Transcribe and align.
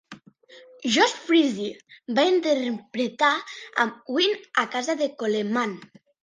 Josh 0.93 1.11
Freese 1.25 1.67
va 2.19 2.25
interpretar 2.29 3.29
amb 3.85 4.11
Ween 4.17 4.35
a 4.65 4.65
casa 4.77 4.97
de 5.05 5.13
Coleman. 5.21 5.79